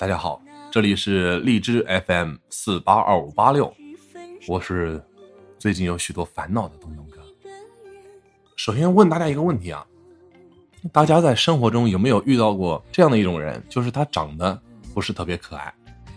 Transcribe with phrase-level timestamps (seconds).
[0.00, 0.40] 大家好，
[0.72, 3.70] 这里是荔枝 FM 四八二五八六，
[4.48, 4.98] 我是
[5.58, 7.20] 最近有许多烦恼的东东哥。
[8.56, 9.86] 首先问大家一个问题啊，
[10.90, 14.58] 大家在生活中有没有遇到过这样的一种人，就是他长得
[14.94, 15.70] 不是特别可爱，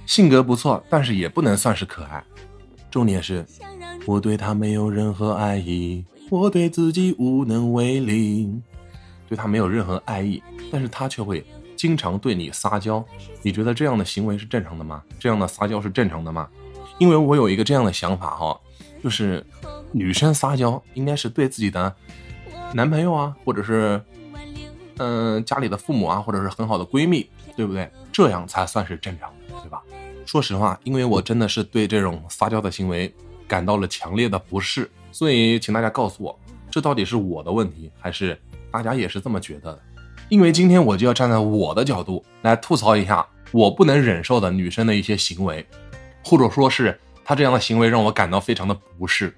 [0.05, 2.23] 性格不错，但是也不能算是可爱。
[2.89, 3.45] 重点是，
[4.05, 8.49] 我对他没有任何爱意，我对自己无能为力，
[9.27, 10.41] 对他没有任何爱意，
[10.71, 11.45] 但是他却会。
[11.83, 13.03] 经常对你撒娇，
[13.41, 15.03] 你觉得这样的行为是正常的吗？
[15.19, 16.47] 这样的撒娇是正常的吗？
[16.97, 18.57] 因为我有一个这样的想法哈，
[19.03, 19.45] 就是
[19.91, 21.93] 女生撒娇应该是对自己的
[22.73, 24.01] 男朋友啊，或者是
[24.95, 27.91] 嗯家里的父母啊，或者是很好的闺蜜，对不对？
[28.13, 29.83] 这样才算是正常的，对吧？
[30.25, 33.13] 说实话，因为我真的是对这种撒娇的行为
[33.45, 36.39] 感到了强烈的不适，所以请大家告诉我，
[36.71, 38.41] 这到底是我的问题，还是
[38.71, 39.81] 大家也是这么觉得的？
[40.29, 45.63] 因为今天我就要站在我的角度来吐槽一下我不能忍受的女生的一些行为，
[46.23, 49.35] 或者说是她这样的行为让我感到非常的不适。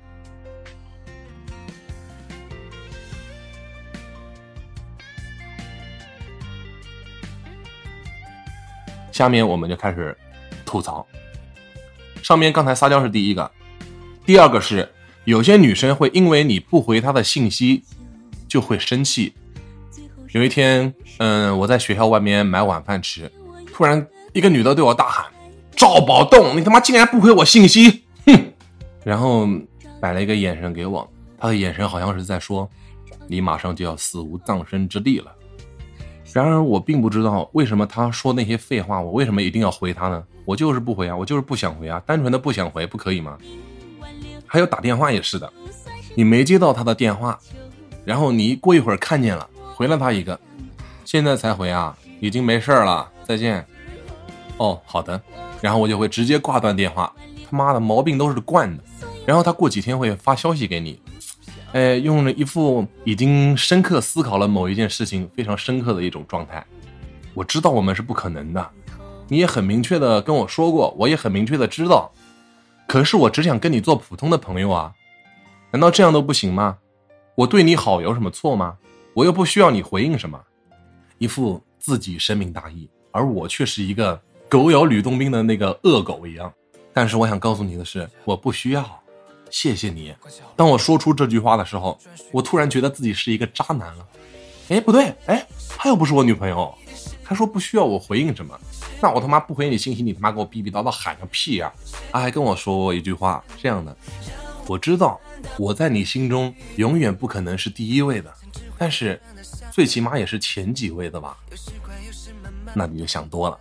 [9.12, 10.16] 下面我们就开始
[10.66, 11.06] 吐槽。
[12.22, 13.52] 上面刚才撒娇是第一个，
[14.26, 14.90] 第二个是
[15.26, 17.84] 有些女生会因为你不回她的信息
[18.48, 19.34] 就会生气。
[20.36, 23.32] 有一天，嗯，我在学校外面买晚饭吃，
[23.74, 25.26] 突然一个女的对我大喊
[25.78, 28.38] ：“赵宝栋，你他妈竟然不回我信息！”哼，
[29.06, 29.48] 然后
[30.02, 32.70] 摆了一个眼神给我，他的眼神好像是在说
[33.28, 35.32] ：“你马上就要死无葬身之地了。”
[36.34, 40.22] 然而我并不知道为什么他说那些废话，我为什么一定要回他呢？
[40.44, 43.38] 我就是不回啊，我就是不想回啊，单纯的不想回，不可以吗？
[44.46, 45.50] 还有打电话也是的，
[46.14, 47.40] 你没接到他的电话，
[48.04, 49.50] 然后你过一会儿看见了。
[49.76, 50.40] 回了他一个，
[51.04, 53.66] 现在才回啊，已经没事了，再见。
[54.56, 55.22] 哦，好的，
[55.60, 57.14] 然后我就会直接挂断电话。
[57.50, 58.82] 他妈的毛病都是惯的。
[59.26, 60.98] 然后他过几天会发消息给你，
[61.74, 66.66] 哎，用了一副已经深刻思考了某一件事情非常深刻的一种状态。
[67.34, 68.70] 我知道我们是不可能的，
[69.28, 72.10] 你也很明确的跟我说过，我也很明确的知道。
[72.88, 74.94] 可是我只想跟你做普通的朋友啊，
[75.72, 76.78] 难道这样都不行吗？
[77.36, 78.78] 我对你好有什么错吗？
[79.16, 80.38] 我又不需要你回应什么，
[81.20, 86.52] 一副自己深明大义，而我却是一个狗咬吕洞宾的那个恶狗一样。
[86.94, 89.02] 但是我想告诉你的是，我不需要，
[89.50, 90.14] 谢谢你。
[90.58, 91.98] 当我说出这句话的时候，
[92.34, 94.06] 我突然觉得自己是一个渣男了。
[94.68, 95.48] 哎，不对，哎，
[95.78, 96.76] 他又不是我女朋友，
[97.24, 98.60] 他说不需要我回应什么，
[99.02, 101.72] 那我他妈不回你信息，你他妈给我逼逼叨叨喊个屁呀！
[102.12, 103.96] 他还跟我说过一句话，这样的，
[104.68, 105.18] 我知道
[105.58, 108.30] 我在你心中永远不可能是第一位的。
[108.78, 109.22] 但是，
[109.72, 111.38] 最起码也是前几位的吧？
[112.74, 113.58] 那你就想多了。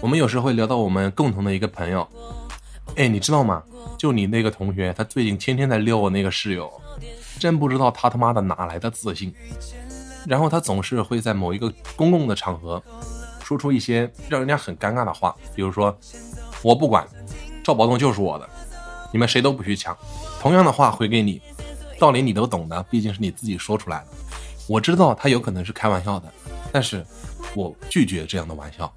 [0.00, 2.08] 我们有时会聊到我们共同的一个朋友，
[2.94, 3.62] 哎，你知道吗？
[3.98, 6.70] 就你那个同学，他最近天天在撩我那个室友，
[7.40, 9.34] 真不知道他他妈的哪来的自信。
[10.24, 12.80] 然后他总是会在某一个公共的场合。
[13.48, 15.98] 说出一些让人家很尴尬的话，比如说
[16.60, 17.08] “我不管，
[17.64, 18.46] 赵宝东就是我的，
[19.10, 19.96] 你们谁都不许抢”。
[20.38, 21.40] 同样的话回给你，
[21.98, 24.08] 道理你都懂的，毕竟是你自己说出来的。
[24.66, 26.30] 我知道他有可能是开玩笑的，
[26.70, 27.02] 但是
[27.54, 28.92] 我拒绝这样的玩笑。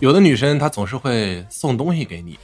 [0.00, 2.36] 有的女生她总是会送东西给你。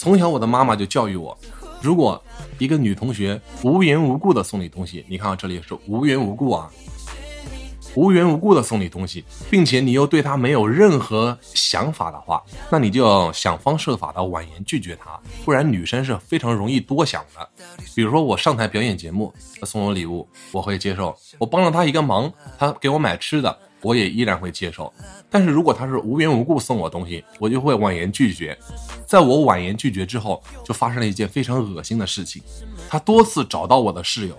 [0.00, 1.36] 从小我的妈妈就教育我，
[1.82, 2.18] 如果
[2.56, 6.70] 一个女同学无缘无故的送你东西，你看这里是无缘无故啊，
[7.94, 17.46] 无缘无故的送你东西，并且你又对她没有任何想法的话，那你就要想方设法的婉言拒绝她，不然女生是非常容易多想的。
[17.94, 19.30] 比如说我上台表演节目，
[19.60, 23.54] 她送我礼物，我会接受；我帮了她一个忙，她给我买吃的。
[23.82, 24.92] 我也依然会接受，
[25.30, 28.56] 但是如果他是无缘无故送我东西，我就会婉言拒绝。
[29.06, 32.42] 在我婉言拒绝之后，就发生了一件非常恶心的事情。
[32.88, 34.38] 他多次找到我的室友，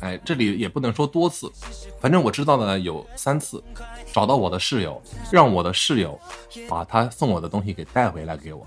[0.00, 1.50] 哎，这里也不能说多次，
[2.00, 3.62] 反正我知道的有三次，
[4.12, 5.00] 找到我的室友，
[5.30, 6.18] 让我的室友
[6.68, 8.66] 把他送我的东西给带回来给我。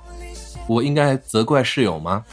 [0.67, 2.23] 我应该责怪室友吗？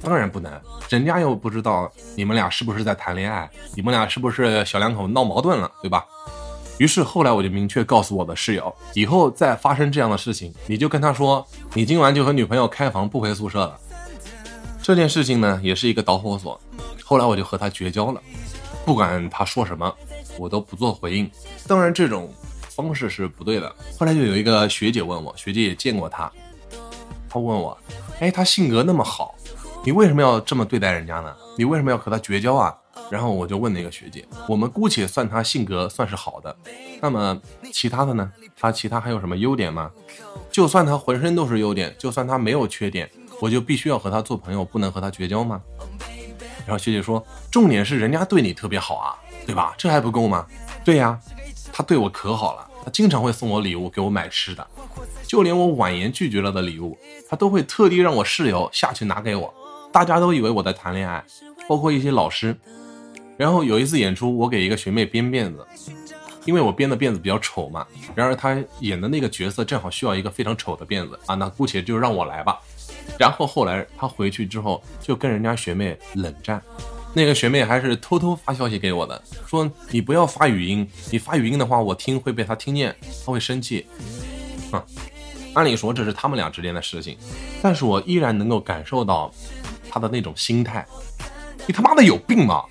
[0.00, 0.52] 当然不能，
[0.88, 6.04] 人家又不知道你们俩是不是在谈恋爱，你们俩是不是小两口闹矛盾了，对吧？
[6.78, 13.78] 于是后来我就明确告诉我的室友，以后再发生这样的事情，你就跟他说，你今晚就和女朋友开房不回宿舍了。
[14.82, 16.60] 这件事情呢，也是一个导火索。
[17.04, 18.20] 后来我就和他绝交了，
[18.84, 19.94] 不管他说什么，
[20.38, 21.30] 我都不做回应。
[21.68, 22.32] 当然，这种
[22.68, 23.72] 方式是不对的。
[23.98, 26.32] 后来就有一个学姐问我，学姐也见过他，
[27.28, 27.76] 她问我，
[28.18, 29.34] 哎，他性格那么好，
[29.84, 31.32] 你为什么要这么对待人家呢？
[31.56, 32.74] 你为什么要和他绝交啊？
[33.12, 36.56] 然后我就问那个学姐，我们姑且算他性格算是好的，
[36.98, 37.38] 那么
[37.70, 38.32] 其他的呢？
[38.56, 39.90] 他其他还有什么优点吗？
[40.50, 43.06] 就算他浑身都是优点，就算他没有缺点，
[43.38, 45.60] 我就必须要和他做朋友，不能和他绝交吗？
[46.64, 49.12] 然后学姐说，重点是人家对你特别好啊，
[49.44, 49.74] 对吧？
[49.76, 50.46] 这还不够吗？
[50.82, 51.20] 对呀，
[51.70, 54.66] 他对我可好了，他经常会送我礼物，给我买吃的，
[55.26, 56.96] 就连我婉言拒绝了的礼物，
[57.28, 59.52] 他都会特地让我室友下去拿给我。
[59.92, 61.22] 大家都以为我在谈恋爱，
[61.68, 62.56] 包括一些老师。
[63.42, 65.66] 然后有一次演出，我给一个学妹编辫子，
[66.44, 67.84] 因为我编的辫子比较丑嘛。
[68.14, 72.60] 然而她演的那个角色正好需要一个非常丑的辫子啊，那姑且就让我来吧。
[73.18, 76.62] 然后后来她回去之后就跟人家学妹冷战，
[77.12, 82.94] 那个学妹还是偷偷发消息给我的，说你不要发语音，你发语音的话我听会被她听见，
[83.26, 83.84] 她会生气。
[84.70, 84.80] 哼，
[85.54, 87.18] 按理说这是他们俩之间的事情，
[87.60, 89.34] 但是我依然能够感受到
[89.90, 90.86] 她的那种心态，
[91.66, 92.62] 你他妈的有病吗？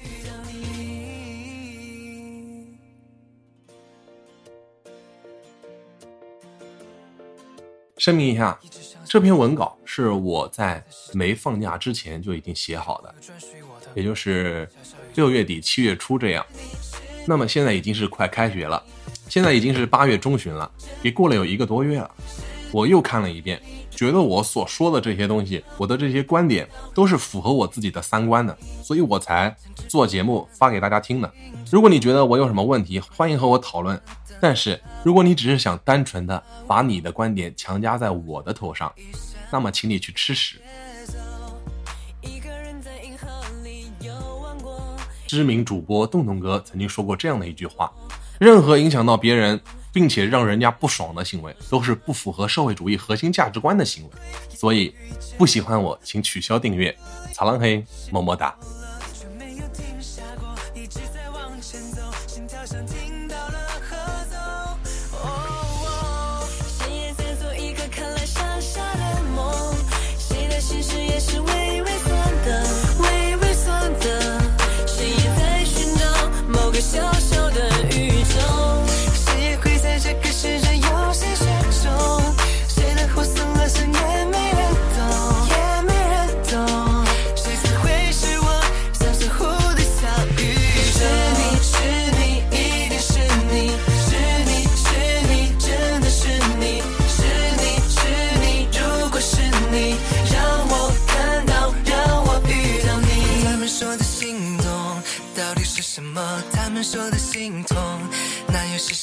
[8.01, 8.59] 声明一下，
[9.06, 10.83] 这篇文稿是我在
[11.13, 13.13] 没放假之前就已经写好的，
[13.94, 14.68] 也就是
[15.13, 16.44] 六月底七月初这样。
[17.27, 18.83] 那么现在已经是快开学了，
[19.30, 20.71] 现在已经是八月中旬了，
[21.03, 22.09] 也过了有一个多月了。
[22.71, 23.62] 我又看了一遍，
[24.01, 29.56] 觉得我所说的这些东西，我的这些观点都是符合我自己的三观的，所以我才
[29.88, 31.31] 做节目发给大家听的。
[31.69, 34.01] 如果你觉得我有什么问题，欢迎和我讨论。
[34.39, 38.92] 但是，如果你只是想单纯的把你的观点强加在我的头上，
[39.51, 40.59] 那么请你去吃屎。
[45.27, 47.92] 知名主播洞洞哥曾经说过这样的一句话：
[48.39, 49.62] 任何影响到别人
[49.92, 54.10] 并且让人家不爽的行为，都是不符合社会主义核心价值观的行为。
[54.56, 54.96] 所以，
[55.38, 56.96] 不喜欢我，请取消订阅。
[57.34, 58.56] 擦浪黑，么么哒。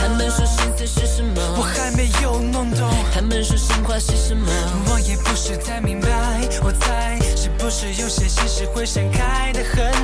[0.00, 1.40] 他们说心思是什么？
[1.56, 2.88] 我还没有弄懂。
[3.12, 4.46] 他们说心话是什么？
[4.88, 6.08] 我也不是太明白。
[6.62, 10.01] 我猜是不是有些心事会盛开的很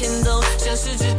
[0.00, 1.12] 前走，像是只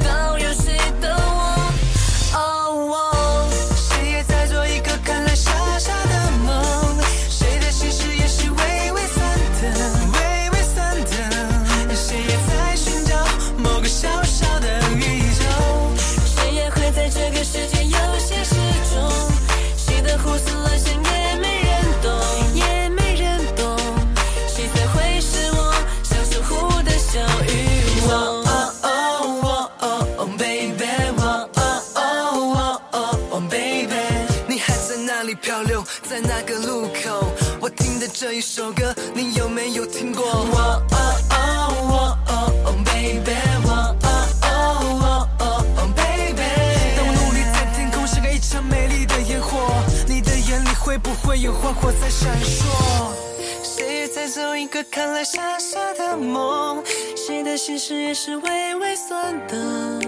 [38.21, 40.23] 这一首歌你有没有听过？
[40.23, 40.59] 我
[40.91, 40.95] 哦
[41.31, 43.33] 哦哦哦，baby，
[43.65, 43.71] 我
[44.03, 46.43] 哦哦哦，baby。
[46.95, 49.73] 当我努力在天空盛开一场美丽的烟火，
[50.07, 52.61] 你的眼里会不会有花火在闪烁？
[53.63, 56.83] 谁也在做一个看来傻傻的梦，
[57.17, 59.99] 谁的心事也是微微酸的，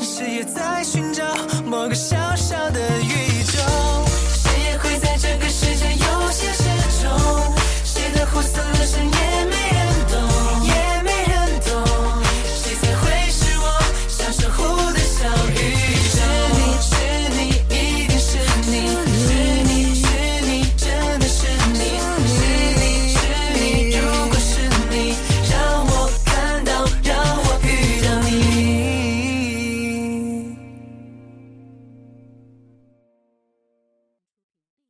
[0.00, 1.22] 谁也在寻找。